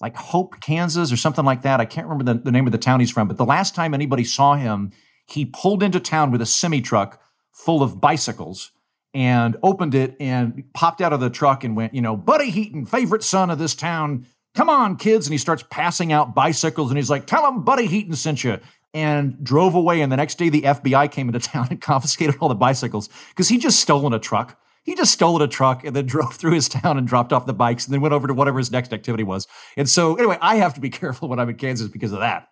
[0.01, 1.81] like Hope, Kansas, or something like that.
[1.81, 3.29] I can't remember the, the name of the town he's from.
[3.29, 4.93] But the last time anybody saw him,
[5.27, 7.21] he pulled into town with a semi truck
[7.53, 8.73] full of bicycles
[9.15, 12.85] and opened it and popped out of the truck and went, you know, Buddy Heaton,
[12.85, 14.27] favorite son of this town.
[14.55, 15.27] Come on, kids.
[15.27, 18.59] And he starts passing out bicycles and he's like, tell them Buddy Heaton sent you.
[18.95, 20.01] And drove away.
[20.01, 23.49] And the next day, the FBI came into town and confiscated all the bicycles because
[23.49, 24.59] he just stolen a truck.
[24.85, 27.53] He just stole a truck and then drove through his town and dropped off the
[27.53, 29.47] bikes and then went over to whatever his next activity was.
[29.77, 32.49] And so, anyway, I have to be careful when I'm in Kansas because of that.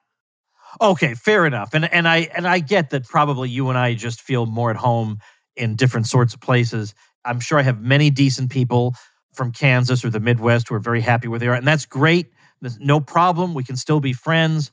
[0.81, 1.75] Okay, fair enough.
[1.75, 4.77] And and I and I get that probably you and I just feel more at
[4.77, 5.19] home
[5.55, 6.95] in different sorts of places.
[7.25, 8.95] I'm sure I have many decent people
[9.35, 12.33] from Kansas or the Midwest who are very happy where they are, and that's great.
[12.63, 13.55] There's no problem.
[13.55, 14.71] We can still be friends.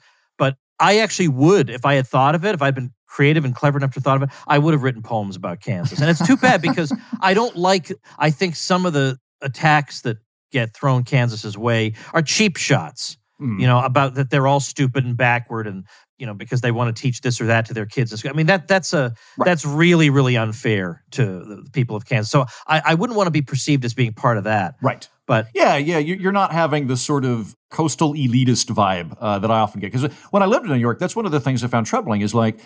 [0.79, 3.77] I actually would, if I had thought of it, if I'd been creative and clever
[3.77, 5.99] enough to thought of it, I would have written poems about Kansas.
[5.99, 10.17] And it's too bad because I don't like, I think some of the attacks that
[10.51, 13.17] get thrown Kansas's way are cheap shots.
[13.39, 13.61] Mm.
[13.61, 15.85] You know, about that they're all stupid and backward and
[16.17, 18.25] you know because they want to teach this or that to their kids.
[18.25, 19.45] I mean that that's a right.
[19.45, 22.29] that's really really unfair to the people of Kansas.
[22.29, 24.75] So I, I wouldn't want to be perceived as being part of that.
[24.81, 25.07] Right.
[25.25, 29.59] But yeah, yeah, you're not having the sort of coastal elitist vibe uh, that I
[29.59, 29.91] often get.
[29.91, 32.21] Because when I lived in New York, that's one of the things I found troubling.
[32.21, 32.59] Is like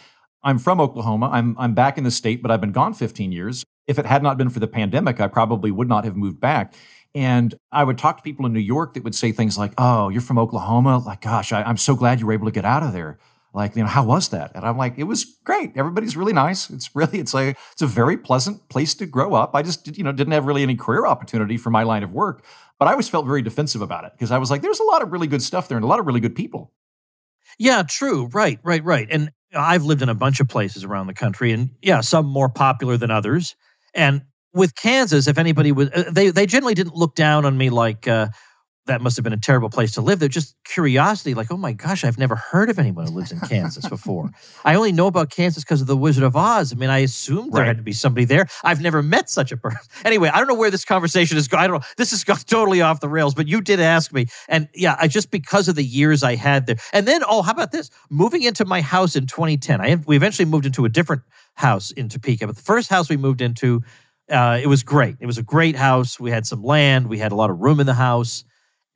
[0.44, 1.30] I'm from Oklahoma.
[1.32, 3.66] I'm I'm back in the state, but I've been gone 15 years.
[3.86, 6.74] If it had not been for the pandemic, I probably would not have moved back.
[7.16, 10.10] And I would talk to people in New York that would say things like, "Oh,
[10.10, 10.98] you're from Oklahoma?
[10.98, 13.20] Like, gosh, I, I'm so glad you were able to get out of there."
[13.54, 14.52] Like, you know, how was that?
[14.56, 15.74] And I'm like, it was great.
[15.76, 16.72] Everybody's really nice.
[16.72, 19.52] It's really, it's like, it's a very pleasant place to grow up.
[19.54, 22.44] I just, you know, didn't have really any career opportunity for my line of work,
[22.80, 25.04] but I always felt very defensive about it because I was like, there's a lot
[25.04, 26.72] of really good stuff there and a lot of really good people.
[27.60, 28.26] Yeah, true.
[28.34, 29.08] Right, right, right.
[29.12, 32.50] And I've lived in a bunch of places around the country, and yeah, some more
[32.50, 33.56] popular than others.
[33.94, 37.70] And with Kansas, if anybody was, uh, they they generally didn't look down on me
[37.70, 38.08] like.
[38.08, 38.28] Uh,
[38.86, 40.20] that must have been a terrible place to live.
[40.20, 43.40] They're just curiosity, like, oh my gosh, I've never heard of anyone who lives in
[43.40, 44.30] Kansas before.
[44.66, 46.74] I only know about Kansas because of the Wizard of Oz.
[46.74, 48.48] I mean, I assumed there had to be somebody there.
[48.64, 49.80] I've never met such a person.
[50.06, 51.64] Anyway, I don't know where this conversation is going.
[51.64, 51.88] I don't know.
[51.96, 54.26] This has gone totally off the rails, but you did ask me.
[54.50, 56.76] And yeah, I just because of the years I had there.
[56.92, 57.90] And then, oh, how about this?
[58.10, 59.80] Moving into my house in 2010.
[59.80, 61.22] I we eventually moved into a different
[61.54, 63.82] house in Topeka, but the first house we moved into,
[64.30, 65.18] uh, it was great.
[65.20, 66.20] It was a great house.
[66.20, 67.08] We had some land.
[67.08, 68.44] We had a lot of room in the house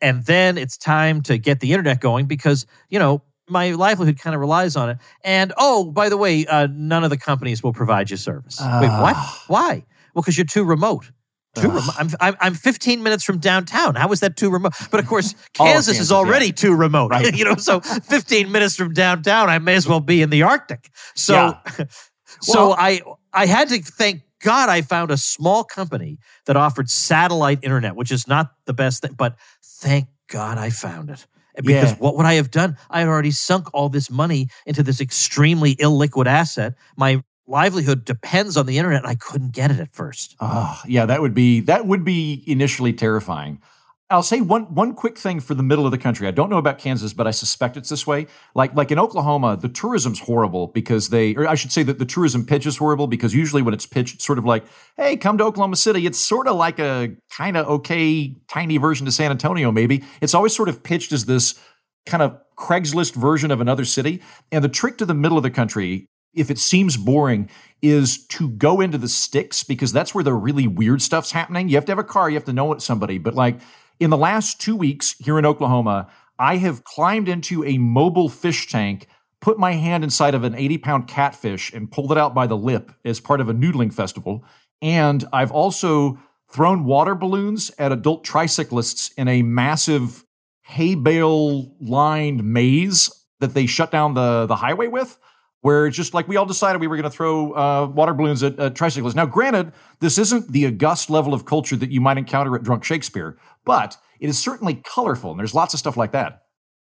[0.01, 4.33] and then it's time to get the internet going because you know my livelihood kind
[4.33, 4.97] of relies on it.
[5.23, 8.59] And oh, by the way, uh, none of the companies will provide you service.
[8.59, 9.15] Uh, Wait, what?
[9.15, 9.43] Ah.
[9.47, 9.85] Why?
[10.13, 11.11] Well, because you're too remote.
[11.55, 11.93] Too remote.
[11.97, 13.95] I'm, I'm, I'm 15 minutes from downtown.
[13.95, 14.73] How is that too remote?
[14.91, 16.51] But of course, Kansas, Kansas is already yeah.
[16.51, 17.09] too remote.
[17.11, 17.35] Right.
[17.37, 20.91] you know, so 15 minutes from downtown, I may as well be in the Arctic.
[21.15, 21.59] So, yeah.
[22.41, 23.01] so well, I
[23.33, 28.11] I had to thank God I found a small company that offered satellite internet, which
[28.11, 31.25] is not the best thing, but thank God I found it.
[31.55, 31.97] Because yeah.
[31.97, 32.77] what would I have done?
[32.89, 36.75] I had already sunk all this money into this extremely illiquid asset.
[36.95, 39.01] My livelihood depends on the internet.
[39.01, 40.35] And I couldn't get it at first.
[40.39, 43.61] Oh, yeah, that would be that would be initially terrifying.
[44.09, 46.29] I'll say one one quick thing for the middle of the country.
[46.29, 48.27] I don't know about Kansas, but I suspect it's this way.
[48.55, 52.05] Like like in Oklahoma, the tourism's horrible because they, or I should say that the
[52.05, 54.63] tourism pitch is horrible because usually when it's pitched, it's sort of like,
[54.95, 59.05] "Hey, come to Oklahoma City." It's sort of like a kind of okay, tiny version
[59.07, 59.73] to San Antonio.
[59.73, 61.59] Maybe it's always sort of pitched as this
[62.05, 64.21] kind of Craigslist version of another city.
[64.53, 67.49] And the trick to the middle of the country, if it seems boring,
[67.81, 71.67] is to go into the sticks because that's where the really weird stuff's happening.
[71.67, 73.59] You have to have a car, you have to know somebody, but like
[73.99, 76.07] in the last two weeks here in Oklahoma,
[76.39, 79.07] I have climbed into a mobile fish tank,
[79.41, 82.57] put my hand inside of an 80 pound catfish, and pulled it out by the
[82.57, 84.43] lip as part of a noodling festival.
[84.81, 90.23] And I've also thrown water balloons at adult tricyclists in a massive
[90.61, 95.17] hay bale lined maze that they shut down the, the highway with
[95.61, 98.43] where it's just like we all decided we were going to throw uh, water balloons
[98.43, 99.15] at, at tricyclists.
[99.15, 102.83] Now, granted, this isn't the august level of culture that you might encounter at Drunk
[102.83, 106.43] Shakespeare, but it is certainly colorful, and there's lots of stuff like that.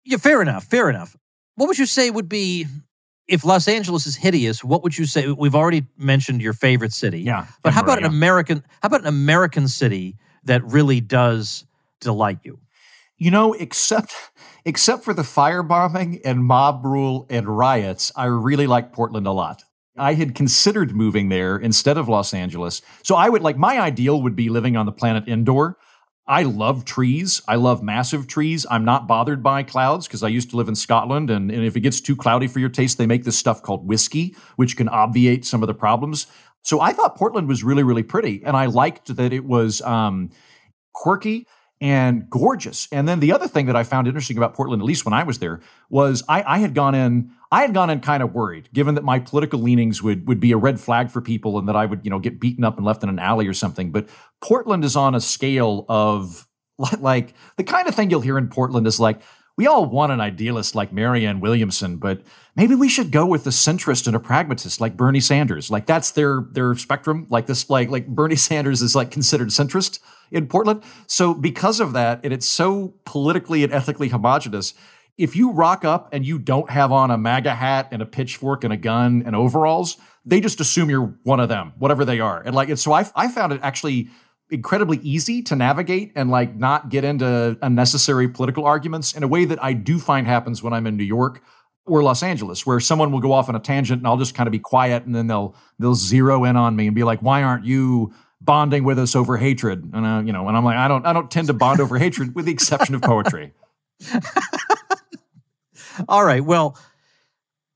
[0.03, 0.65] Yeah, fair enough.
[0.65, 1.15] Fair enough.
[1.55, 2.65] What would you say would be
[3.27, 4.63] if Los Angeles is hideous?
[4.63, 5.27] What would you say?
[5.27, 7.21] We've already mentioned your favorite city.
[7.21, 8.07] Yeah, but how about yeah.
[8.07, 8.63] an American?
[8.81, 11.65] How about an American city that really does
[12.01, 12.59] delight you?
[13.17, 14.13] You know, except
[14.65, 19.63] except for the firebombing and mob rule and riots, I really like Portland a lot.
[19.97, 22.81] I had considered moving there instead of Los Angeles.
[23.03, 25.77] So I would like my ideal would be living on the planet Endor.
[26.25, 27.41] I love trees.
[27.47, 28.65] I love massive trees.
[28.71, 31.29] I'm not bothered by clouds because I used to live in Scotland.
[31.29, 33.85] And, and if it gets too cloudy for your taste, they make this stuff called
[33.85, 36.27] whiskey, which can obviate some of the problems.
[36.61, 38.41] So I thought Portland was really, really pretty.
[38.45, 40.29] And I liked that it was um,
[40.93, 41.45] quirky
[41.83, 42.87] and gorgeous.
[42.93, 45.23] And then the other thing that I found interesting about Portland, at least when I
[45.23, 48.69] was there, was I, I, had gone in, I had gone in kind of worried,
[48.71, 51.75] given that my political leanings would would be a red flag for people and that
[51.75, 53.91] I would, you know, get beaten up and left in an alley or something.
[53.91, 54.07] But
[54.41, 56.47] Portland is on a scale of
[56.99, 59.21] like the kind of thing you'll hear in Portland is like,
[59.55, 62.21] we all want an idealist like Marianne Williamson, but
[62.55, 65.69] maybe we should go with a centrist and a pragmatist like Bernie Sanders.
[65.69, 67.27] Like that's their their spectrum.
[67.29, 69.99] Like this, like like Bernie Sanders is like considered centrist
[70.31, 70.83] in Portland.
[71.05, 74.73] So because of that, and it's so politically and ethically homogenous,
[75.17, 78.63] if you rock up and you don't have on a MAGA hat and a pitchfork
[78.63, 82.41] and a gun and overalls, they just assume you're one of them, whatever they are.
[82.41, 84.09] And like, and so I, I found it actually
[84.49, 89.45] incredibly easy to navigate and like not get into unnecessary political arguments in a way
[89.45, 91.41] that I do find happens when I'm in New York
[91.85, 94.47] or Los Angeles, where someone will go off on a tangent and I'll just kind
[94.47, 97.43] of be quiet and then they'll they'll zero in on me and be like, "Why
[97.43, 100.87] aren't you bonding with us over hatred?" And uh, you know, and I'm like, "I
[100.87, 103.53] don't I don't tend to bond over hatred, with the exception of poetry."
[106.07, 106.43] All right.
[106.43, 106.77] Well,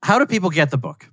[0.02, 1.10] how do people get the book?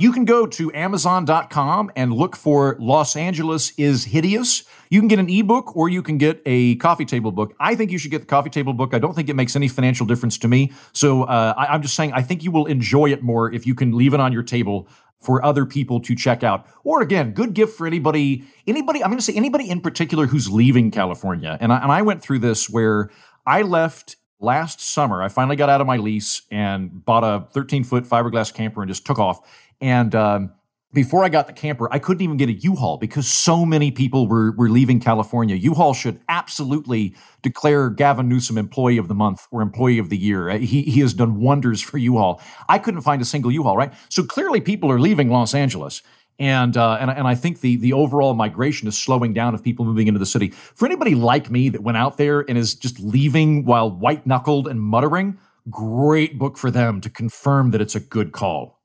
[0.00, 4.64] You can go to Amazon.com and look for Los Angeles is Hideous.
[4.88, 7.54] You can get an ebook or you can get a coffee table book.
[7.60, 8.94] I think you should get the coffee table book.
[8.94, 10.72] I don't think it makes any financial difference to me.
[10.94, 13.74] So uh, I, I'm just saying, I think you will enjoy it more if you
[13.74, 16.66] can leave it on your table for other people to check out.
[16.82, 20.50] Or again, good gift for anybody, anybody, I'm going to say anybody in particular who's
[20.50, 21.58] leaving California.
[21.60, 23.10] And I, and I went through this where
[23.46, 25.22] I left last summer.
[25.22, 28.88] I finally got out of my lease and bought a 13 foot fiberglass camper and
[28.88, 29.40] just took off.
[29.80, 30.52] And um,
[30.92, 34.26] before I got the camper, I couldn't even get a U-Haul because so many people
[34.26, 35.54] were, were leaving California.
[35.54, 40.50] U-Haul should absolutely declare Gavin Newsom employee of the month or employee of the year.
[40.50, 42.40] Uh, he, he has done wonders for U-Haul.
[42.68, 43.92] I couldn't find a single U-Haul, right?
[44.08, 46.02] So clearly people are leaving Los Angeles.
[46.40, 49.84] And, uh, and, and I think the, the overall migration is slowing down of people
[49.84, 50.48] moving into the city.
[50.48, 54.66] For anybody like me that went out there and is just leaving while white knuckled
[54.66, 58.80] and muttering, great book for them to confirm that it's a good call.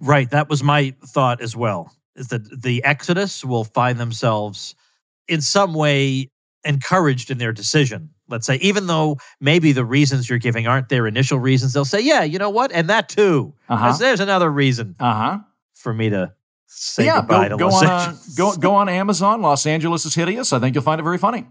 [0.00, 0.30] Right.
[0.30, 1.94] That was my thought as well.
[2.16, 4.74] Is that the Exodus will find themselves
[5.28, 6.30] in some way
[6.64, 8.10] encouraged in their decision.
[8.28, 12.00] Let's say, even though maybe the reasons you're giving aren't their initial reasons, they'll say,
[12.00, 13.54] "Yeah, you know what?" And that too.
[13.68, 13.96] Uh-huh.
[13.98, 15.40] There's another reason uh-huh.
[15.74, 16.32] for me to
[16.74, 17.86] say yeah, goodbye go, go on.
[17.86, 19.42] Uh, go go on Amazon.
[19.42, 20.52] Los Angeles is hideous.
[20.52, 21.46] I think you'll find it very funny.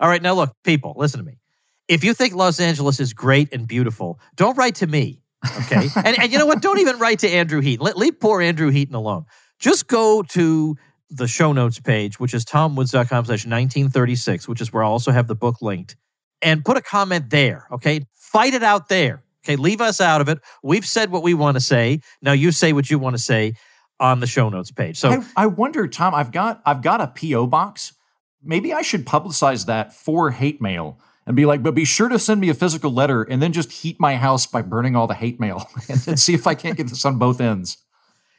[0.00, 1.38] All right, now look, people, listen to me.
[1.86, 5.22] If you think Los Angeles is great and beautiful, don't write to me.
[5.60, 5.88] Okay.
[5.96, 6.60] and, and you know what?
[6.60, 7.84] Don't even write to Andrew Heaton.
[7.84, 9.26] Let, leave poor Andrew Heaton alone.
[9.58, 10.76] Just go to
[11.10, 15.28] the show notes page, which is tomwoods.com slash 1936, which is where I also have
[15.28, 15.96] the book linked,
[16.40, 17.66] and put a comment there.
[17.70, 18.06] Okay.
[18.14, 19.22] Fight it out there.
[19.44, 19.56] Okay.
[19.56, 20.40] Leave us out of it.
[20.62, 22.00] We've said what we want to say.
[22.22, 23.54] Now you say what you want to say
[24.02, 24.98] on the show notes page.
[24.98, 27.46] So I, I wonder, Tom, I've got I've got a P.O.
[27.46, 27.94] box.
[28.42, 32.18] Maybe I should publicize that for hate mail and be like, but be sure to
[32.18, 35.14] send me a physical letter and then just heat my house by burning all the
[35.14, 37.78] hate mail and, then see if I can't get this on both ends.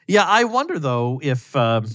[0.05, 1.87] Yeah, I wonder though if um,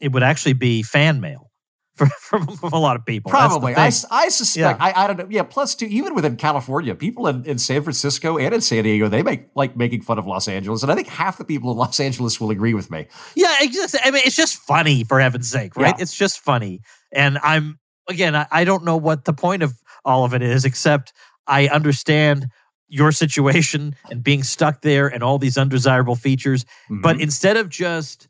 [0.00, 1.50] it would actually be fan mail
[1.96, 3.30] from, a lot of people.
[3.30, 3.74] Probably.
[3.74, 4.84] I, I suspect, yeah.
[4.84, 5.26] I, I don't know.
[5.30, 9.08] Yeah, plus, too, even within California, people in, in San Francisco and in San Diego,
[9.08, 10.82] they make like making fun of Los Angeles.
[10.82, 13.06] And I think half the people in Los Angeles will agree with me.
[13.34, 15.94] Yeah, just, I mean, it's just funny for heaven's sake, right?
[15.96, 16.02] Yeah.
[16.02, 16.80] It's just funny.
[17.12, 17.78] And I'm,
[18.08, 19.72] again, I, I don't know what the point of
[20.04, 21.12] all of it is, except
[21.46, 22.48] I understand
[22.88, 26.64] your situation and being stuck there and all these undesirable features.
[26.64, 27.00] Mm-hmm.
[27.00, 28.28] But instead of just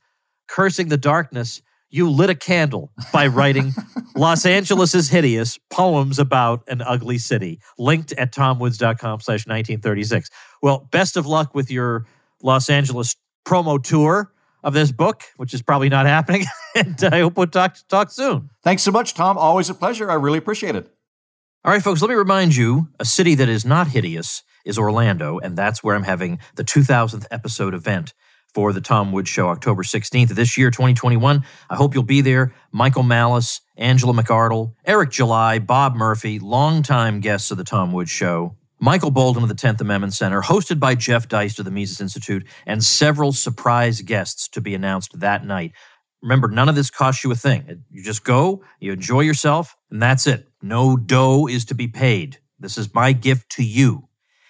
[0.48, 3.72] cursing the darkness, you lit a candle by writing
[4.16, 7.60] Los Angeles is hideous poems about an ugly city.
[7.78, 10.30] Linked at tomwoods.com slash 1936.
[10.62, 12.06] Well, best of luck with your
[12.42, 14.32] Los Angeles promo tour
[14.64, 16.44] of this book, which is probably not happening.
[16.74, 18.50] and I hope we'll talk, talk soon.
[18.64, 19.38] Thanks so much, Tom.
[19.38, 20.10] Always a pleasure.
[20.10, 20.92] I really appreciate it.
[21.64, 25.38] All right, folks, let me remind you a city that is not hideous is Orlando,
[25.38, 28.14] and that's where I'm having the 2000th episode event
[28.56, 31.44] for the Tom Woods Show, October 16th of this year, 2021.
[31.68, 32.54] I hope you'll be there.
[32.72, 38.56] Michael Malice, Angela McArdle, Eric July, Bob Murphy, longtime guests of the Tom Woods Show,
[38.80, 42.46] Michael Boldin of the 10th Amendment Center, hosted by Jeff Deist of the Mises Institute,
[42.64, 45.72] and several surprise guests to be announced that night.
[46.22, 47.84] Remember, none of this costs you a thing.
[47.90, 50.48] You just go, you enjoy yourself, and that's it.
[50.62, 52.38] No dough is to be paid.
[52.58, 54.08] This is my gift to you.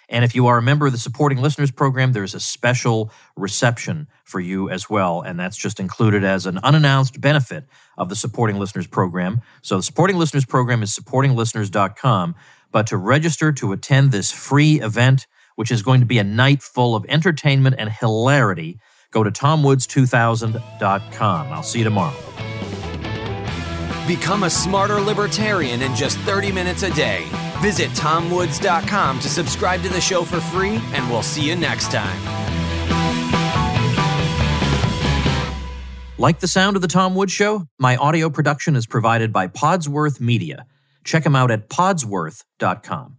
[0.09, 4.07] And if you are a member of the Supporting Listeners Program, there's a special reception
[4.23, 5.21] for you as well.
[5.21, 7.65] And that's just included as an unannounced benefit
[7.97, 9.41] of the Supporting Listeners Program.
[9.61, 12.35] So the Supporting Listeners Program is supportinglisteners.com.
[12.71, 16.61] But to register to attend this free event, which is going to be a night
[16.61, 18.79] full of entertainment and hilarity,
[19.11, 21.53] Go to tomwoods2000.com.
[21.53, 22.15] I'll see you tomorrow.
[24.05, 27.25] Become a smarter libertarian in just 30 minutes a day.
[27.61, 32.21] Visit tomwoods.com to subscribe to the show for free, and we'll see you next time.
[36.19, 37.67] Like the sound of The Tom Woods Show?
[37.77, 40.65] My audio production is provided by Podsworth Media.
[41.03, 43.16] Check them out at podsworth.com.